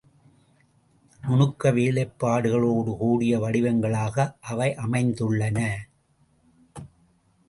நுணுக்க 1.21 1.73
வேலைப் 1.73 2.13
பாடுகளோடு 2.19 2.97
கூடிய 2.97 3.39
வடிவங்களாக 3.39 4.35
அவை 4.41 4.69
அமைந்துள்ளன. 4.75 5.59